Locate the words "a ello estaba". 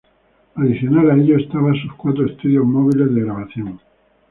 1.11-1.73